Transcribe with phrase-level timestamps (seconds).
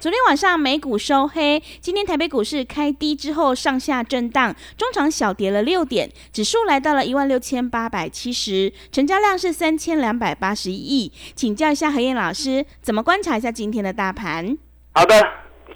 [0.00, 11.12] 昨天晚上美股收黑，今天台北股市开低之后上下震荡，中场小跌了六点，指数来到了一万六千八百七十，成交量是三千两百八十一亿。
[11.34, 14.56] 请教一下何燕老师，怎么观察一下今天的大盘？
[14.94, 15.20] 好的，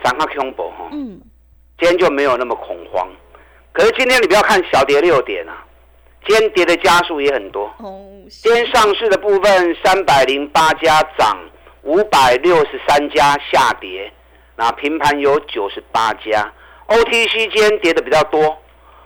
[0.05, 1.21] 涨它恐怖哈，嗯，
[1.81, 3.09] 今天就没有那么恐慌。
[3.73, 5.67] 可是今天你不要看小跌六点啊，
[6.29, 7.65] 今天跌的家数也很多。
[7.79, 11.37] 哦，今天上市的部分三百零八家涨。
[11.83, 14.13] 五百六十三家下跌，
[14.57, 16.53] 那平盘有九十八家
[16.87, 18.57] ，OTC 间跌的比较多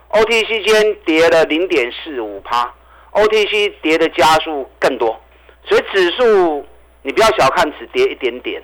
[0.09, 2.71] ，OTC 间跌了零点四五趴
[3.13, 5.19] ，OTC 跌的家数更多，
[5.65, 6.63] 所以指数
[7.01, 8.61] 你不要小看只跌一点点，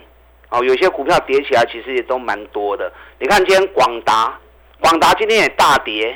[0.50, 2.94] 哦，有些股票跌起来其实也都蛮多的。
[3.18, 4.40] 你看今天广达，
[4.80, 6.16] 广达今天也大跌，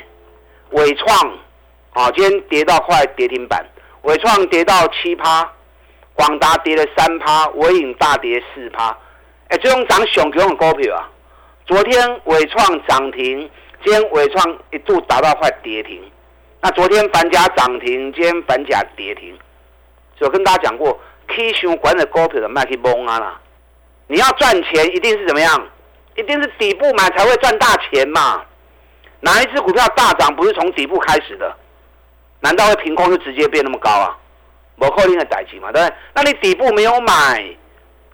[0.70, 1.38] 伟创，
[1.94, 3.66] 啊，今天跌到快跌停板，
[4.02, 5.52] 伟创跌到七趴。
[6.18, 8.88] 广达跌了三趴，伟影大跌四趴，
[9.50, 11.08] 哎，这种涨熊熊的股票啊！
[11.64, 13.48] 昨天伟创涨停，
[13.84, 16.02] 今天伟创一度达到快跌停。
[16.60, 19.38] 那昨天反甲涨停，今天反甲跌停。
[20.18, 23.40] 我跟大家讲过，K 熊管的股票的卖去蒙啊啦！
[24.08, 25.68] 你要赚钱，一定是怎么样？
[26.16, 28.42] 一定是底部买才会赚大钱嘛！
[29.20, 31.56] 哪一只股票大涨不是从底部开始的？
[32.40, 34.18] 难道会凭空就直接变那么高啊？
[34.80, 35.96] 某扣令的代级嘛，对不对？
[36.14, 37.44] 那你底部没有买，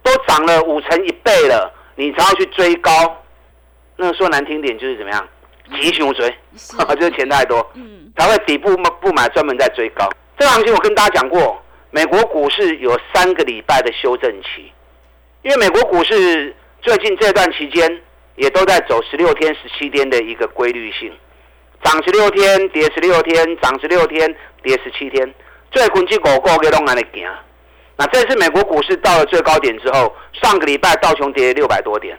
[0.02, 2.90] 都涨了五成一倍了，你才要去追高。
[3.96, 5.28] 那说难听点就是怎么样，
[5.78, 6.28] 急熊追，
[6.96, 10.08] 就是钱太多，嗯，才会底部不买，专门在追高。
[10.38, 14.72] 这个行情我跟大家讲过，美国股市有三个礼拜的修正期，
[15.42, 18.00] 因为美国股市最近这段期间
[18.36, 21.12] 也都在走十六天、十七天的一个规律性，
[21.84, 25.32] 涨十六天，跌十六天，涨十六天，跌十七天。
[25.74, 27.28] 最近这五个月拢安尼行，
[27.96, 32.16] 那这次美国股市到了最高点之后，上个礼拜道琼跌六百多点，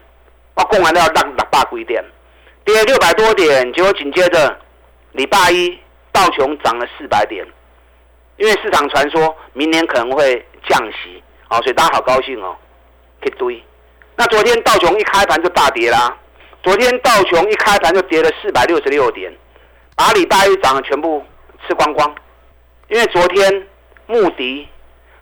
[0.56, 2.04] 我讲完都要让六百几点，
[2.66, 4.60] 跌六百多点，结果紧接着
[5.14, 5.80] 礼拜一
[6.12, 7.48] 道琼涨了四百点，
[8.36, 12.58] 因为市场传说明年可能会降息，哦，所以大家好高兴哦，
[13.24, 13.64] 一堆。
[14.18, 16.14] 那昨天道琼一开盘就大跌啦，
[16.62, 19.34] 昨天道琼一开盘就跌了四百六十六点，
[19.96, 21.24] 把礼拜一涨的全部
[21.66, 22.14] 吃光光。
[22.88, 23.68] 因为昨天
[24.06, 24.68] 穆迪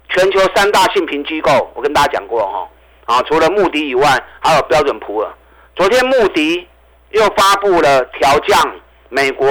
[0.09, 2.67] 全球三大信评机构，我跟大家讲过哈，
[3.05, 4.03] 啊，除了穆迪以外，
[4.41, 5.33] 还有标准普尔。
[5.75, 6.67] 昨天穆迪
[7.11, 8.75] 又发布了调降
[9.07, 9.47] 美国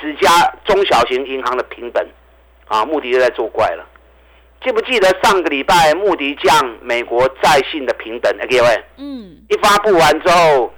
[0.00, 0.28] 十家
[0.66, 2.06] 中小型银行的平本，
[2.68, 3.86] 啊，穆迪又在作怪了。
[4.62, 8.30] 记不记得上个礼拜穆迪降美国在信的平等？
[8.50, 10.72] 各位，嗯，一发布完之后，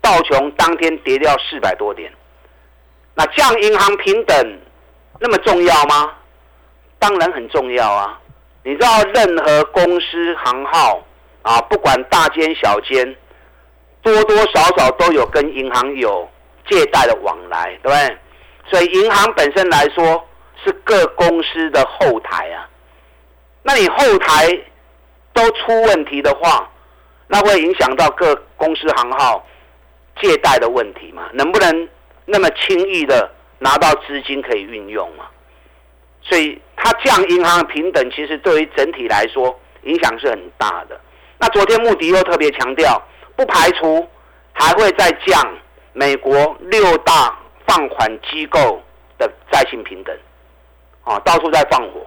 [0.00, 2.12] 道琼当天跌掉四百多点。
[3.14, 4.59] 那降银行平等。
[5.20, 6.12] 那么重要吗？
[6.98, 8.18] 当然很重要啊！
[8.62, 11.02] 你知道，任何公司行号
[11.42, 13.16] 啊，不管大间小间，
[14.02, 16.28] 多多少少都有跟银行有
[16.68, 18.18] 借贷的往来，对不对？
[18.70, 20.26] 所以银行本身来说
[20.64, 22.68] 是各公司的后台啊。
[23.62, 24.48] 那你后台
[25.32, 26.70] 都出问题的话，
[27.26, 29.46] 那会影响到各公司行号
[30.20, 31.28] 借贷的问题嘛？
[31.32, 31.88] 能不能
[32.26, 33.30] 那么轻易的？
[33.60, 35.26] 拿到资金可以运用嘛？
[36.22, 41.00] 所以它降银行的平等，其实对于整体来说影响是很大的。
[41.38, 43.00] 那昨天穆迪又特别强调，
[43.36, 44.06] 不排除
[44.52, 45.58] 还会再降
[45.92, 48.82] 美国六大放款机构
[49.16, 50.14] 的债信平等，
[51.04, 52.06] 啊，到处在放火。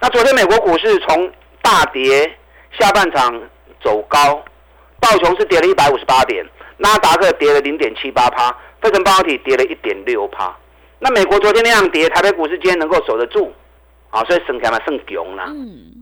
[0.00, 1.32] 那昨天美国股市从
[1.62, 2.38] 大跌，
[2.78, 3.40] 下半场
[3.82, 4.44] 走高，
[5.00, 6.44] 道琼是跌了一百五十八点，
[6.76, 8.54] 纳达克跌了零点七八趴。
[8.84, 10.54] 汇成半导体跌了一点六趴，
[10.98, 13.50] 那美国昨天那样跌，台北股市今天能够守得住，
[14.10, 15.42] 啊，所以省下来剩穷了，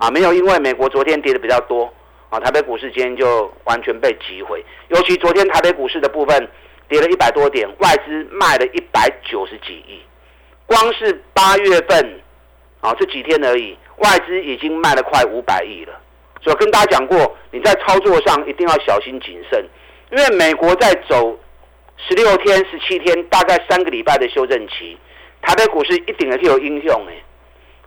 [0.00, 1.88] 啊，没有因为美国昨天跌的比较多，
[2.28, 4.64] 啊，台北股市今天就完全被击毁。
[4.88, 6.48] 尤其昨天台北股市的部分
[6.88, 10.02] 跌了一百多点，外资卖了一百九十几亿，
[10.66, 12.20] 光是八月份，
[12.80, 15.94] 啊，这几天而已，外资已经卖了快五百亿了。
[16.40, 19.64] 所以跟大家讲过，你在操作上一定要小心谨慎，
[20.10, 21.38] 因为美国在走。
[22.08, 24.98] 十六天、十七天，大概三个礼拜的修正期，
[25.40, 27.12] 台北股市一定会有影响的。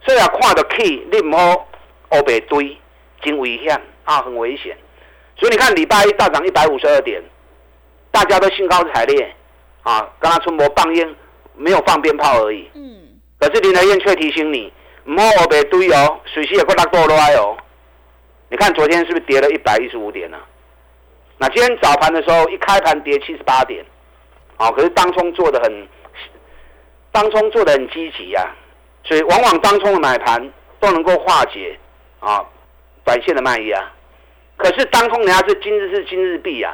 [0.06, 1.68] 所以啊，看到 K，你唔好
[2.12, 2.78] 乌白堆，
[3.22, 4.78] 真危险啊，很危险。
[5.38, 7.22] 所以你看礼拜一大涨一百五十二点，
[8.12, 9.36] 大家都兴高采烈
[9.84, 11.16] 啊，刚刚春波放烟，
[11.56, 12.70] 没有放鞭炮而已。
[12.74, 13.20] 嗯。
[13.38, 14.72] 可是林德燕却提醒你，
[15.06, 17.58] 唔好乌白堆哦，水势也快拉过来哦。
[18.50, 20.38] 你看昨天是不是跌了一百一十五点呢？
[21.38, 23.84] 那今天早盘的时候，一开盘跌七十八点，
[24.58, 25.88] 啊，可是当冲做的很，
[27.12, 28.50] 当冲做的很积极呀，
[29.04, 31.78] 所以往往当冲的买盘都能够化解
[32.20, 32.44] 啊
[33.04, 33.92] 短线的卖压，
[34.56, 36.74] 可是当冲人家是今日是今日币呀，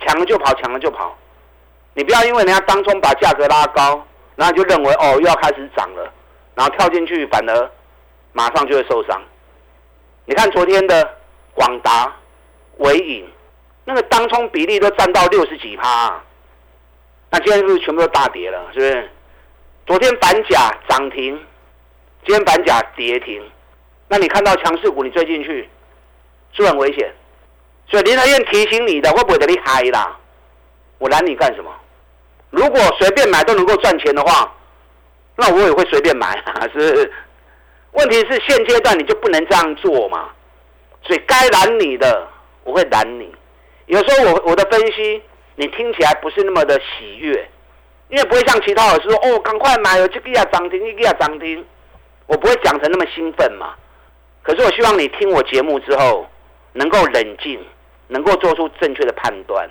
[0.00, 1.16] 抢了就跑，抢了就跑，
[1.94, 6.12] 你不要因为人家当冲把价格拉高，然后就认为哦又要开始涨了，
[6.54, 7.70] 然后跳进去反而
[8.32, 9.22] 马上就会受伤。
[10.24, 11.16] 你看昨天的
[11.54, 12.10] 广达、
[12.78, 13.28] 伟影。
[13.90, 16.22] 那个当冲比例都占到六十几趴，
[17.30, 18.66] 那今天是不是全部都大跌了？
[18.72, 19.10] 是不是？
[19.86, 21.34] 昨天板甲涨停，
[22.24, 23.42] 今天板甲跌停，
[24.08, 25.68] 那你看到强势股你追进去，
[26.52, 27.12] 是不是很危险？
[27.86, 30.16] 所以林台燕提醒你的，会不会等你嗨啦？
[30.98, 31.70] 我拦你干什么？
[32.50, 34.52] 如果随便买都能够赚钱的话，
[35.36, 36.68] 那我也会随便买啊！
[36.74, 37.12] 是，
[37.92, 40.30] 问题是现阶段你就不能这样做嘛？
[41.02, 42.26] 所以该拦你的，
[42.64, 43.32] 我会拦你。
[43.86, 45.22] 有时候我我的分析
[45.60, 47.50] 你听起来不是那么的喜悦，
[48.10, 51.66] 因为不会像其他老师说哦，赶快买，这个要涨停，一个要涨停，
[52.28, 53.74] 我不会讲成那么兴奋嘛。
[54.44, 56.28] 可是我希望你听我节目之后
[56.74, 57.60] 能够冷静，
[58.06, 59.68] 能够做出正确的判断，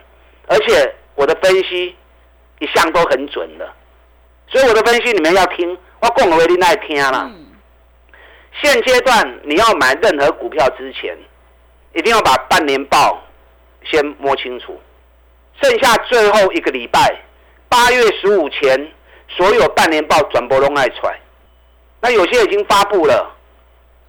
[0.47, 1.95] 而且我的分析
[2.59, 3.73] 一向都很准的，
[4.49, 7.31] 所以我的分析你们要听，我讲的为你爱听啦。
[8.61, 11.17] 现阶段你要买任何股票之前，
[11.93, 13.23] 一定要把半年报。
[13.89, 14.77] 先摸清楚，
[15.62, 17.00] 剩下最后一个礼拜，
[17.68, 18.92] 八月十五前，
[19.27, 21.19] 所有半年报转播都爱出来。
[22.01, 23.36] 那有些已经发布了，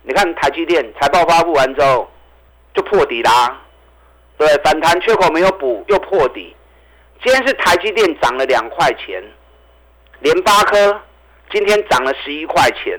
[0.02, 2.10] 你看台积电财报发布完之后
[2.74, 3.60] 就破底啦，
[4.36, 6.54] 对，反弹缺口没有补又破底。
[7.24, 9.22] 今天是台积电涨了两块钱，
[10.20, 11.00] 联发科
[11.50, 12.98] 今天涨了十一块钱。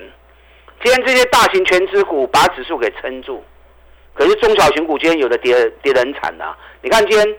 [0.82, 3.44] 今天这些大型全资股把指数给撑住。
[4.12, 6.54] 可是中小型股今天有的跌跌得很惨呐！
[6.82, 7.36] 你看今天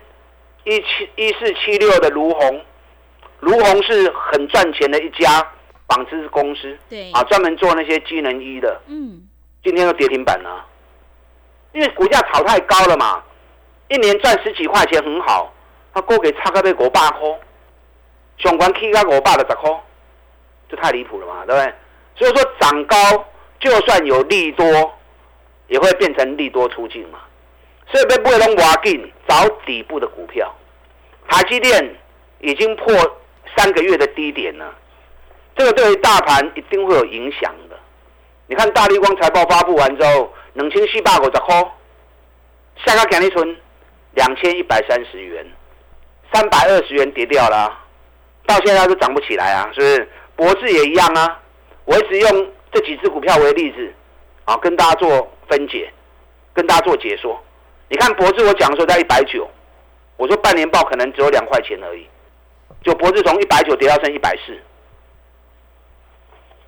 [0.63, 2.62] 一七一四七六的卢红，
[3.40, 5.46] 卢红是很赚钱的一家
[5.88, 8.81] 纺织公司，对啊，专门做那些机能衣的。
[8.88, 9.28] 嗯，
[9.63, 10.66] 今天又跌停板了，
[11.74, 13.24] 因为股价炒太高了嘛，
[13.90, 15.54] 一年赚十几块钱很好，
[15.94, 17.40] 他估给差个被五百块，
[18.38, 19.84] 上关 K 个五百的十块，
[20.69, 21.74] 这太离谱了嘛，对不对？
[22.16, 22.96] 所以说涨高
[23.60, 24.66] 就算有利多。
[25.68, 27.19] 也会变成利多出境嘛，
[27.91, 30.53] 所以被不能挖进找底部的股票，
[31.27, 31.95] 台积电
[32.39, 32.93] 已经破
[33.55, 34.73] 三个月的低点了，
[35.55, 37.77] 这个对于大盘一定会有影响的。
[38.47, 41.71] 你看大立光财报发布完之后，两千四百五十块，
[42.85, 43.57] 下个港利村
[44.15, 45.45] 两千一百三十元，
[46.33, 47.77] 三百二十元跌掉了，
[48.45, 50.09] 到现在都涨不起来啊，是不是？
[50.35, 51.39] 博智也一样啊，
[51.85, 53.93] 我一直用这几只股票为例子，
[54.45, 55.29] 啊，跟大家做。
[55.51, 55.91] 分解，
[56.53, 57.38] 跟大家做解说。
[57.91, 59.45] 你看博智，我讲的时候在一百九，
[60.15, 62.07] 我说半年报可能只有两块钱而已，
[62.81, 64.57] 就博智从一百九跌到剩一百四，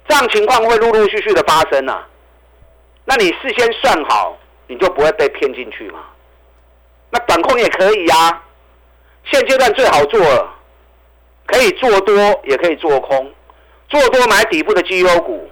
[0.05, 2.05] 这样情况会陆陆续续的发生啊。
[3.05, 4.37] 那你事先算好，
[4.67, 5.99] 你就不会被骗进去嘛。
[7.09, 8.43] 那短空也可以呀，
[9.23, 10.53] 现阶段最好做了，
[11.45, 13.33] 可以做多也可以做空，
[13.87, 15.49] 做多买底部的绩优股。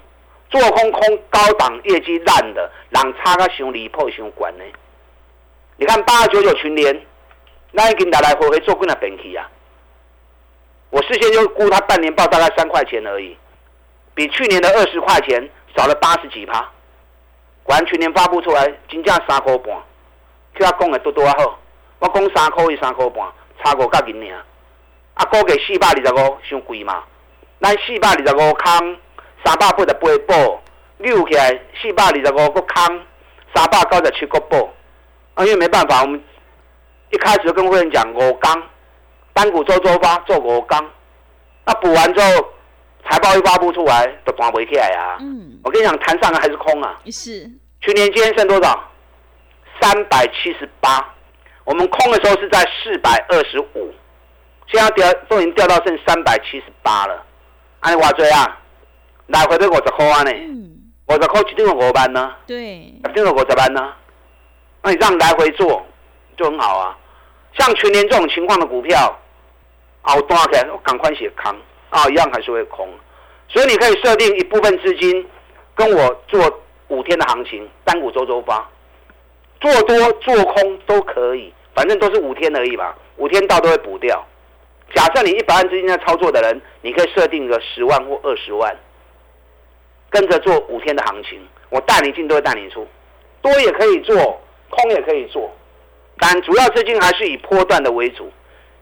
[0.49, 4.65] 做空空高档业绩烂的，人差个伤离谱、伤悬呢？
[5.81, 6.95] 你看八二九九群联，
[7.71, 9.49] 那已经来来回回做过那本期啊。
[10.91, 13.35] 我事先就估它半年报大概三块钱而已，
[14.13, 16.59] 比去年的二十块钱少了八十几趴。
[17.63, 19.75] 果然群年发布出来，金价三块半，
[20.53, 21.59] 叫他讲的多多好。
[21.97, 23.27] 我讲三块一三块半，
[23.63, 24.39] 差五角银尔。
[25.15, 27.03] 啊，估计四百二十五伤贵嘛？
[27.59, 28.97] 咱四百二十五空。
[29.43, 30.61] 三百八十八报，
[30.99, 33.01] 扭起来四百二十五个空，
[33.55, 34.69] 三百九十七个报。
[35.41, 36.21] 啊，因为没办法，我们
[37.09, 38.61] 一开始就跟会员讲我刚，
[39.33, 40.87] 单股周周发做五缸，
[41.65, 42.47] 那补完之后，
[43.09, 45.17] 财报一发布出来，都弹不起来啊。
[45.19, 45.59] 嗯。
[45.63, 46.99] 我跟你讲，谈上还是空啊？
[47.05, 47.49] 是。
[47.81, 48.87] 去年今天剩多少？
[49.81, 51.13] 三百七十八。
[51.63, 53.93] 我们空的时候是在四百二十五，
[54.67, 57.25] 现在掉都已经掉到剩三百七十八了。
[57.79, 58.59] 按你话追啊？
[59.27, 60.31] 来回都五十块啊呢，
[61.07, 63.93] 五十块一定有五万呢，对，一定有五十万呢。
[64.83, 65.85] 那你这样来回做
[66.37, 66.97] 就很好啊。
[67.53, 69.19] 像全年这种情况的股票，
[70.01, 71.55] 啊，我断起来，我赶快写康
[71.89, 72.87] 啊，一样还是会空。
[73.49, 75.27] 所以你可以设定一部分资金
[75.75, 78.69] 跟我做五天的行情，单股周周发，
[79.59, 84.25] 做多做空都可以，反正都是五天而已嘛，五天到都会补掉。
[84.93, 88.75] 假设你一百万资金在操作的人，你可以设定个十万或二十万，
[90.09, 92.87] 跟着做五天的行情，我带你进都会带你出，
[93.41, 95.51] 多也可以做，空也可以做，
[96.17, 98.31] 但主要资金还是以波段的为主。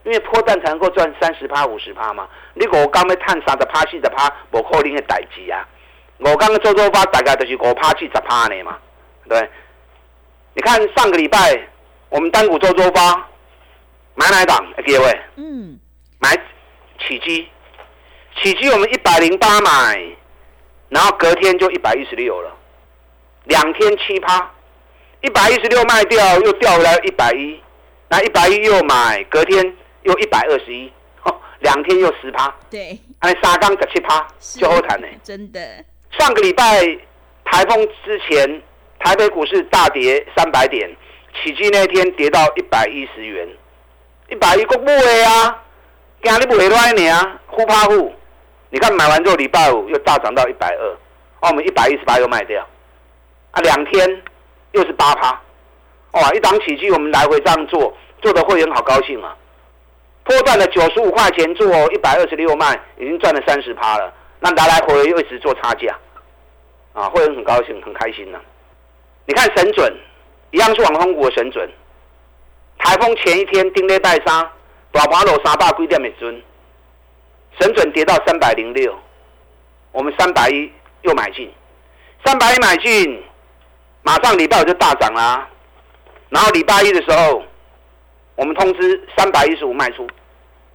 [0.05, 2.27] 因为波段才能够赚三十趴、五十趴嘛。
[2.53, 5.67] 你我刚要探三十趴、四十趴，无可能的代志啊。
[6.19, 8.77] 我刚刚周周发大概就是五趴、七十趴呢嘛。
[9.27, 9.49] 对，
[10.53, 11.37] 你看上个礼拜
[12.07, 13.27] 我们单股周周发
[14.15, 14.65] 买哪档？
[14.77, 15.77] 各位，嗯，
[16.17, 16.29] 买
[17.05, 17.47] 起基，
[18.41, 20.01] 起基我们一百零八买，
[20.87, 22.55] 然后隔天就一百一十六了，
[23.43, 24.49] 两天七趴，
[25.21, 27.59] 一百一十六卖掉又掉回来一百一，
[28.09, 29.75] 那一百一又买，隔天。
[30.03, 30.89] 又一百二十一，
[31.59, 35.07] 两天又十趴，对，哎，沙钢十七趴，就后谈呢。
[35.21, 35.59] 真的，
[36.17, 36.63] 上个礼拜
[37.43, 38.61] 台风之前，
[38.97, 40.89] 台北股市大跌三百点，
[41.35, 43.45] 起基那天跌到一百一十元，
[44.29, 45.63] 一百一公布的啊，
[46.23, 48.13] 今日不会乱你啊，呼怕呼。
[48.69, 50.87] 你看买完之后礼拜五又大涨到一百二，
[51.41, 52.65] 哦，我们一百一十八又卖掉，
[53.51, 54.23] 啊，两天
[54.71, 55.41] 又是八趴，
[56.11, 59.35] 哇，一档起基我们来回这样做，做的会员好高兴啊。
[60.23, 64.13] 破断了九十五块钱做一百二十六卖，已经赚了三十趴了。
[64.39, 65.97] 那来来回回又一直做差价，
[66.93, 68.39] 啊，会员很高兴很开心呢。
[69.25, 69.91] 你看神准，
[70.51, 71.67] 一样是网通股的神准。
[72.77, 74.49] 台风前一天丁列带沙，
[74.91, 76.41] 大盘落三百几点的尊，
[77.59, 78.95] 神准跌到三百零六，
[79.91, 80.71] 我们三百一
[81.01, 81.51] 又买进，
[82.23, 83.23] 三百一买进，
[84.03, 85.47] 马上礼拜五就大涨啦。
[86.29, 87.43] 然后礼拜一的时候，
[88.35, 90.07] 我们通知三百一十五卖出。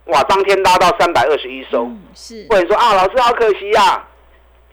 [0.06, 0.22] 哇！
[0.24, 4.06] 当天拉到三百二十一收，是或者说啊，老师好可惜呀，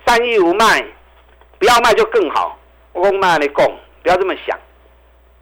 [0.06, 0.86] 三亿五卖，
[1.58, 2.60] 不要卖就更好。
[2.92, 3.66] 我讲卖你讲，
[4.04, 4.60] 不要这么想，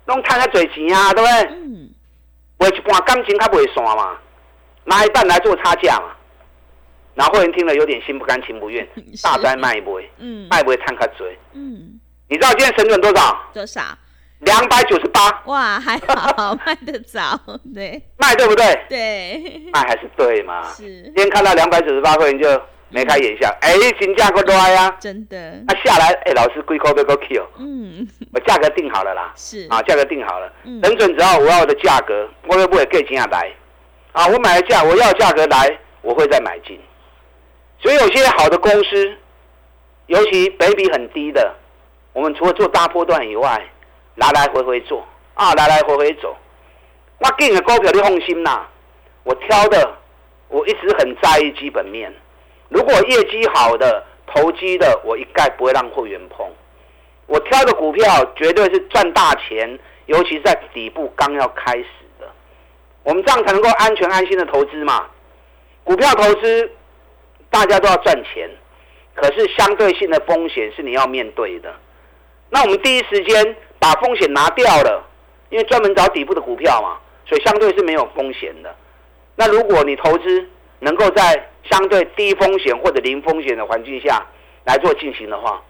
[0.05, 1.55] 弄摊下嘴钱啊，对不对？
[1.55, 1.89] 嗯。
[2.59, 4.15] 为一半感情他不会散嘛，
[4.83, 6.11] 拿一半来做差价嘛。
[7.15, 8.87] 然后会员听了有点心不甘情不愿，
[9.23, 11.98] 大灾卖一波，嗯，卖不会摊开嘴，嗯。
[12.29, 13.37] 你知道今天成本多少？
[13.53, 13.81] 多少？
[14.39, 17.37] 两百九十八，哇，还好卖得早，
[17.75, 18.79] 对，卖对不对？
[18.87, 20.63] 对，卖还是对嘛？
[20.71, 21.01] 是。
[21.03, 25.61] 今天看到两百九十八块钱就眉开眼笑，哎，金价够多呀，真的。
[25.67, 27.47] 那下来，哎，老师贵扣不够 Q？
[27.57, 30.49] 嗯，我价格定好了啦，是啊，价格定好了，
[30.81, 33.51] 等准只要我要的价格，我会不会给金下来？
[34.13, 36.79] 啊，我买的价，我要价格来，我会再买进。
[37.81, 39.17] 所以有些好的公司，
[40.07, 41.53] 尤其北比很低的，
[42.13, 43.63] 我们除了做大波段以外，
[44.15, 46.35] 来来回回做啊，来来回回走。
[47.19, 48.67] 我给你的股票你放心啦，
[49.23, 49.97] 我挑的
[50.47, 52.13] 我一直很在意基本面。
[52.69, 56.45] 如果业绩好的、投机的，我一概不会让会员碰。
[57.27, 58.03] 我挑的股票
[58.35, 61.85] 绝对是赚大钱，尤其是在底部刚要开始
[62.19, 62.27] 的。
[63.03, 65.05] 我们这样才能够安全安心的投资嘛。
[65.83, 66.71] 股票投资
[67.49, 68.49] 大家都要赚钱，
[69.13, 71.73] 可是相对性的风险是你要面对的。
[72.49, 73.55] 那我们第一时间。
[73.81, 75.01] 把风险拿掉了，
[75.49, 78.75] 因为专门找底部的股票嘛，所以相对是没有风险的。
[79.37, 80.45] 那如果你投资
[80.79, 84.21] 能够在相对低风险或者零风险的环境下
[84.65, 85.63] 来做进行的话，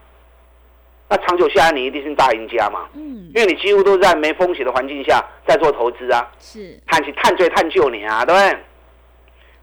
[1.07, 2.89] 那长久下来你一定是大赢家嘛。
[2.95, 3.31] 嗯。
[3.35, 6.27] 因为你几乎都在没风险的环境下在做投资啊。
[6.39, 6.81] 是。
[6.87, 8.57] 探去探罪探救你啊，对不对？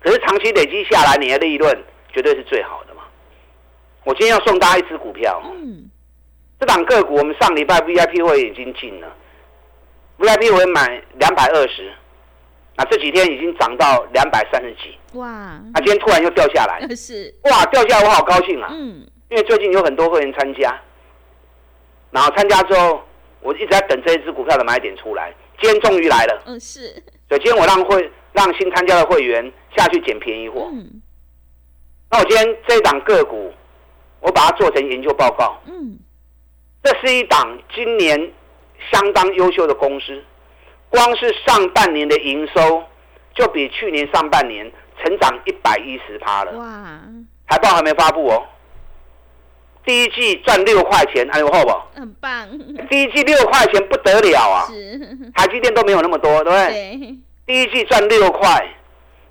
[0.04, 1.76] 可是长期累积下来，你的利润
[2.12, 3.02] 绝对是最好的嘛。
[4.04, 5.42] 我今天要送大家一只股票。
[5.56, 5.90] 嗯。
[6.58, 9.14] 这档个股，我们上礼拜 VIP 会已经进了
[10.18, 11.92] ，VIP 会买两百二十，
[12.76, 15.60] 那这几天已经涨到两百三十几，哇！
[15.74, 17.34] 那今天突然又掉下来， 是。
[17.44, 20.74] 哇，掉下来我好高兴啊，嗯，因为最近有很多会员参加，
[22.10, 23.02] 然后参加之后，
[23.40, 26.88] 我一直在等这一只股票的买点出来，今天终于来了，嗯，是，
[27.28, 31.02] 所以今天我让会让新参加的会员下去捡便宜货，嗯，
[32.10, 33.52] 那我今天这一档个股，
[34.20, 35.98] 我把它做成研究报告，嗯。
[36.86, 38.16] 这是一档今年
[38.92, 40.22] 相当优秀的公司，
[40.88, 42.80] 光是上半年的营收
[43.34, 44.70] 就比去年上半年
[45.02, 46.52] 成长一百一十趴了。
[46.52, 47.00] 哇！
[47.50, 48.40] 财报还没发布哦。
[49.84, 51.98] 第一季赚六块钱，还有后不？
[51.98, 52.48] 很棒。
[52.88, 54.66] 第一季六块钱不得了啊！
[54.68, 54.96] 是。
[55.34, 56.66] 台积电都没有那么多，对不对？
[56.68, 57.18] 对。
[57.46, 58.64] 第一季赚六块，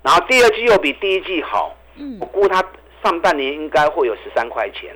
[0.02, 1.74] 然后第二季又比第一季好。
[1.94, 2.18] 嗯。
[2.20, 2.62] 我估它
[3.02, 4.94] 上半年应该会有十三块钱。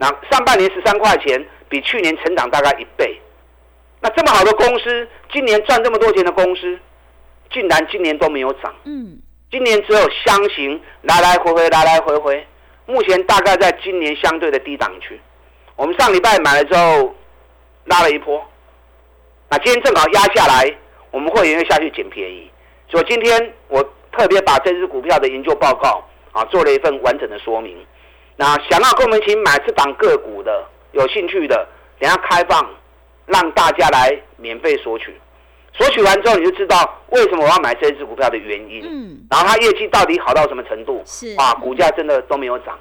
[0.00, 1.46] 那上半年十三块钱。
[1.70, 3.16] 比去年成长大概一倍，
[4.00, 6.76] 那这么好的公司，今年赚这么多钱的公司，
[7.52, 8.74] 竟然今年都没有涨。
[8.82, 9.16] 嗯，
[9.52, 12.44] 今年只有箱型来来回回，来来回回，
[12.86, 15.20] 目前大概在今年相对的低档区。
[15.76, 17.14] 我们上礼拜买了之后
[17.84, 18.44] 拉了一波，
[19.48, 20.76] 那今天正好压下来，
[21.12, 22.50] 我们会员又下去捡便宜。
[22.88, 23.80] 所以今天我
[24.10, 26.02] 特别把这只股票的研究报告
[26.32, 27.76] 啊做了一份完整的说明。
[28.40, 31.68] 那想要跟我们一起买这档个股的，有兴趣的，
[31.98, 32.66] 等下开放
[33.26, 35.14] 让大家来免费索取。
[35.74, 38.82] 索取完之后，你就知道为什么我要买这只股票的原因。
[38.82, 41.02] 嗯，然后它业绩到底好到什么程度？
[41.04, 42.78] 是啊，股价真的都没有涨，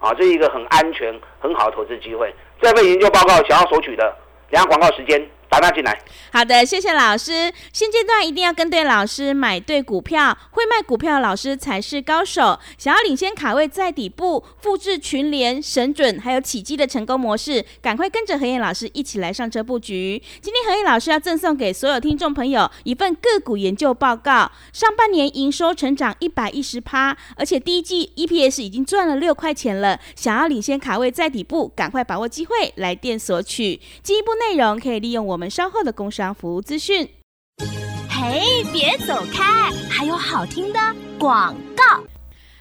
[0.00, 2.34] 啊，这是一个很安全、很好的投资机会。
[2.62, 4.16] 这份研究报告想要索取的，
[4.50, 5.20] 等下广告时间。
[5.52, 5.94] 打他进来。
[6.32, 7.52] 好的，谢谢老师。
[7.74, 12.58] 现阶段一定要跟对老师，买对股票，会卖股票的老师才是高手。
[12.78, 20.22] 想要领先卡位在底部，复制群联、神准还有起基的成功模式，赶快跟着何燕老师一起来上车布局。
[20.40, 30.00] 今天何燕老师要赠送给所有听众朋友一份个股研究报告，上半年营收成长一百一十趴，而且第一季 EPS 已经赚了六块钱了。
[30.16, 33.78] 想要领先卡位在底部，赶快把握机会来电索取。
[34.02, 35.41] 进一步内容可以利用我们。
[35.42, 37.08] 我们稍后的工商服务资讯。
[38.08, 40.78] 嘿，别走开，还有好听的
[41.18, 42.04] 广告。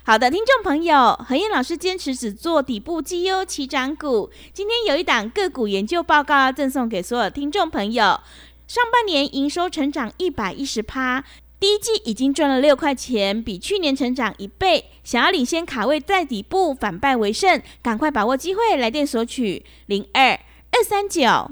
[0.01, 4.31] 好的，听众朋友，何燕老师坚持只做底部绩优起涨股。
[4.51, 8.19] 今天有一档个股研究报告要赠送给所有听众朋友。
[8.65, 11.23] 上半年营收成长一百一十趴，
[11.59, 14.85] 第一季已经赚了六块钱，比去年成长一倍。
[15.03, 20.31] 想要领先卡位在底部，反败为胜，赶快把握机会，来电索取零二
[20.71, 21.51] 二三九。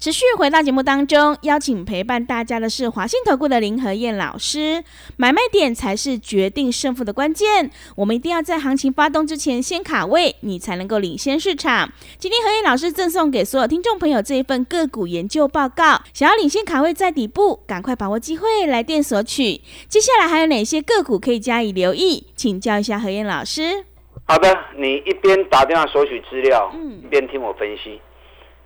[0.00, 4.82] 持续回到节目当中，邀请陪伴大家的是华信投顾的林和燕老师。
[5.18, 11.92] 买卖点才是决定胜负的关键，我们一定要在行情发动之前先卡位，你才能够领先市场。
[12.16, 19.60] 今天何燕老师赠送给所有听众朋友这一份个股研究报告，想要领先卡位在底部，赶快把握机会来电索取。
[19.86, 22.26] 接下来还有哪些个股可以加以留意？
[22.34, 23.84] 请教一下何燕老师。
[24.24, 28.00] 好的，你一边打电话索取资料，嗯，一边听我分析。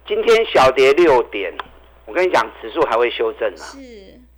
[0.07, 1.51] 今天小跌六点，
[2.05, 3.65] 我跟你讲，指数还会修正啊。
[3.73, 3.79] 是。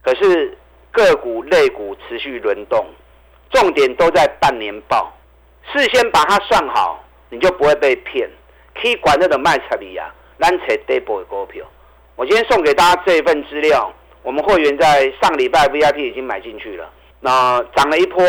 [0.01, 0.57] 可是
[0.93, 2.87] 个股、类股持续轮动，
[3.51, 5.13] 重点都在半年报，
[5.73, 8.31] 事先把它算好，你就不会被骗。
[8.81, 11.67] 可以管那种卖彩礼啊，蓝彩 double 的股票。
[12.15, 18.25] 我今天送给大家这一份资料，我们会员在上礼拜 VIP 已经买进去了，那涨了一波，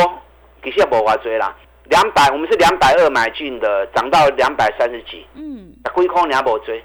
[0.63, 1.56] 其实也无法追啦。
[1.84, 6.84] 两百，我们是两百二买进的，涨到两百三十几，嗯，亏空你还无追。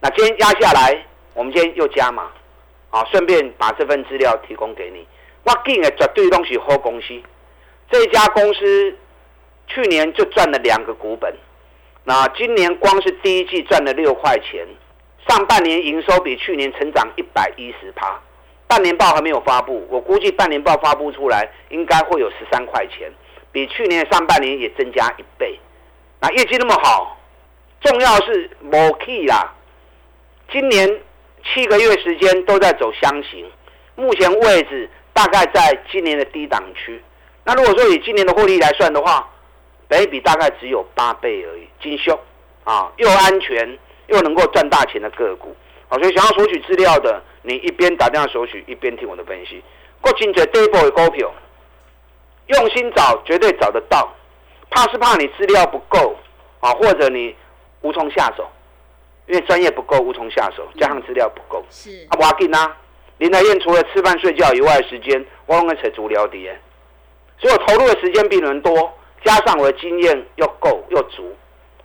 [0.00, 1.04] 那今天压下来，
[1.34, 2.30] 我们今天又加码，
[2.90, 5.06] 啊，顺便把这份资料提供给你。
[5.44, 7.20] 我建的绝对东西好公司，
[7.90, 8.96] 这家公司
[9.66, 11.34] 去年就赚了两个股本，
[12.04, 14.66] 那今年光是第一季赚了六块钱，
[15.28, 18.20] 上半年营收比去年成长一百一十趴，
[18.66, 23.10] 半年报还没有发布，我估计半年报发布出来应该会有十三块钱，
[23.52, 25.58] 比去年上半年也增加一倍。
[26.20, 27.18] 那业绩那么好，
[27.80, 29.53] 重要是某 k 啦。
[30.50, 31.00] 今年
[31.42, 33.50] 七个月时间都在走箱型，
[33.96, 37.02] 目前位置大概在今年的低档区。
[37.44, 39.28] 那如果说以今年的获利来算的话，
[39.88, 42.18] 本比大概只有八倍而已，精修
[42.64, 45.54] 啊，又安全又能够赚大钱的个股。
[45.88, 49.62] 好，所以想要索取资料的，你一边打电话索取，一边听我的分析。
[50.00, 51.30] 过境者 d a b 的股票，
[52.46, 54.10] 用心找绝对找得到，
[54.70, 56.16] 怕是怕你资料不够
[56.60, 57.34] 啊，或者你
[57.82, 58.48] 无从下手。
[59.26, 61.64] 因为专业不够，无从下手，加上资料不够。
[61.70, 62.76] 是啊，我紧啊！
[63.18, 66.50] 林台燕除了吃饭睡觉以外，时间我用个扯足疗底，
[67.38, 68.92] 所以我投入的时间比人多，
[69.24, 71.32] 加上我的经验又够又足。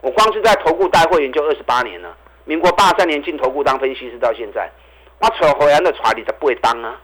[0.02, 4.70] 我光是在投顾带会员就二十八年了，民国八三年进投顾当分析师到现在，
[5.20, 7.00] 我扯回来的船你才不会当啊！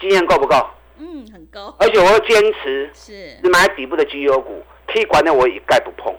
[0.00, 0.56] 经验够不够？
[0.98, 1.74] 嗯，很高。
[1.78, 6.14] 而且我会坚持是买底部的绩优股，可以管的我一概不碰。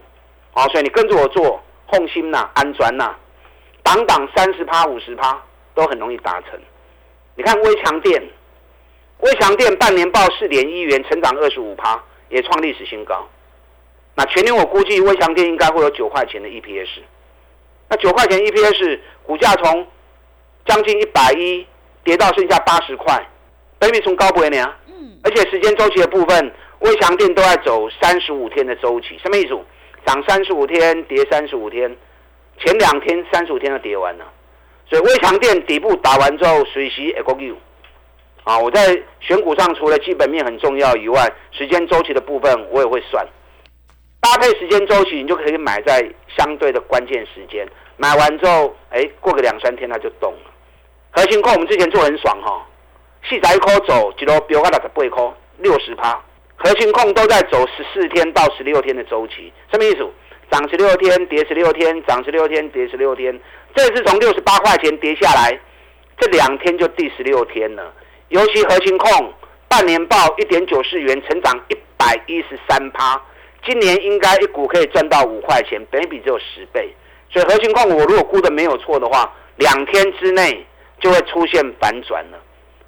[0.52, 3.16] 好，所以你跟着我做，放心呐，安全呐。
[3.88, 5.42] 档档三十趴、五十趴
[5.74, 6.60] 都很容易达成。
[7.36, 8.22] 你看微强电，
[9.22, 11.98] 微强电半年报四点一元，成长二十五趴，
[12.28, 13.26] 也创历史新高。
[14.14, 17.00] 那全年我估计微强电应该会有九块钱的 EPS。
[17.88, 19.88] 那九块钱 EPS 股价从
[20.66, 21.66] 将近一百一
[22.04, 23.26] 跌到剩下八十块，
[23.80, 24.70] 北比从高不为呢？
[24.88, 25.18] 嗯。
[25.24, 29.58] 而且时间周期的部分，微强电都在走三十五天的周期，什么意思？
[30.06, 31.96] 涨三十五天，跌三十五天。
[32.60, 34.26] 前两天三十五天都跌完了，
[34.90, 37.56] 所以微强电底部打完之后，随时会过有
[38.44, 43.26] 啊，我在选股上除了基本面很重要以外，时间周期的部分我也会算。
[44.20, 46.04] 搭配时间周期，你就可以买在
[46.36, 47.68] 相对的关键时间。
[47.98, 50.52] 买完之后，哎，过个两三天它就动了。
[51.12, 52.66] 核心控我们之前做很爽哈，
[53.30, 56.20] 细仔一颗走，几多标个六十八颗，六十趴。
[56.56, 60.10] 核心控都在走十四天到十六天的周期，什么意思？
[60.50, 63.38] 涨十六天，跌十六天，涨十六天，跌十六天。
[63.76, 65.60] 这次从六十八块钱跌下来，
[66.20, 67.94] 这两天就第十六天了。
[68.30, 69.34] 尤其核心控
[69.68, 73.22] 半年报一点九四元，成长一百一十三趴，
[73.66, 76.94] 今年应该一股可以赚到五块钱，本比只有十倍。
[77.30, 80.66] 所以核心控我如果估的没有错的话，两天之内
[81.00, 82.38] 就会出现反转了。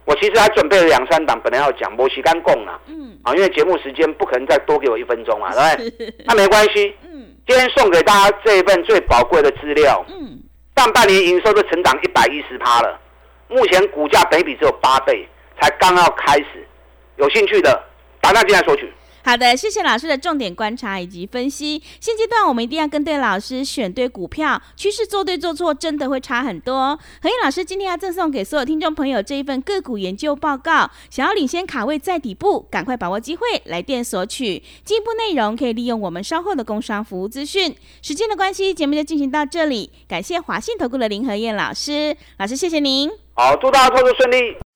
[0.05, 6.13] 我其实还准备了两三档，本来要讲摩西干供啊，嗯，啊，因为节目时间不可能再多给我一分钟啊，对不对？
[6.25, 10.39] 那没关系，嗯，今天送给大家这一份最宝贵的资料，嗯，
[10.75, 12.99] 上半年营收都成长一百一十趴了，
[13.47, 15.27] 目前股价倍比只有八倍，
[15.59, 16.67] 才刚要开始，
[17.15, 17.83] 有兴趣的
[18.21, 18.93] 打电话进来索取。
[19.23, 21.81] 好的，谢谢老师的重点观察以及分析。
[21.99, 26.97] 现阶段我们一定要跟对老师，选对股票，趋势做对做错真的会差很多。
[27.21, 34.63] 何燕老师今天要赠送给所有听众朋友这一份个股研究报告，想要领先卡位在底部，赶快把握机会来电索取。
[34.83, 37.75] 进一步内容可以利用我们稍后的工商服务资讯。
[38.01, 39.91] 时间的关系，节目就进行到这里。
[40.07, 43.09] 感谢华信投顾的林何燕老师，老师谢谢您。
[43.33, 44.68] 好，祝大家操作顺利。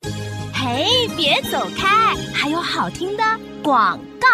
[0.86, 3.24] 嘿，别走开，还有好听的
[3.64, 4.28] 广告。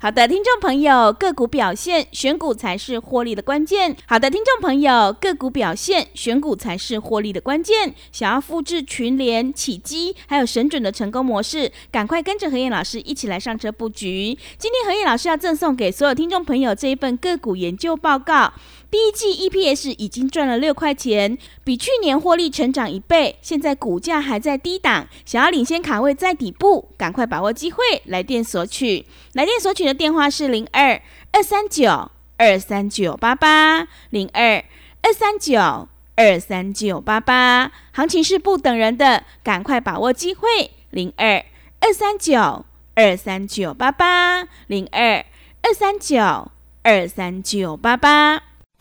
[0.00, 3.96] 好的，听众朋友，个股表现选股才是获利的关键。
[4.04, 7.94] 好的，听众朋友，个股表现选股才是获利的关键。
[8.10, 14.36] 想要复制群联、起基还有神准的成功模式，赶快跟着何燕老师一起来上车布局。
[14.58, 18.52] 今天何燕老师要赠送给所有听众朋友这一份个股研究报告。
[18.92, 23.38] 第一季 EPS 已经赚了六块钱，比去年获利成长一倍。
[23.40, 29.06] 现在股价还在低档，想要领先卡位在底部，赶快把握机会，来电索取。
[29.32, 31.00] 来电索取的电话是零二
[31.30, 34.62] 二三九二三九八八零二
[35.00, 37.72] 二三九二三九八八。
[37.92, 40.70] 行情是不等人的，赶快把握机会。
[40.90, 41.42] 零二
[41.80, 45.24] 二三九二三九八八零二
[45.62, 46.50] 二三九
[46.82, 48.42] 二三九八八。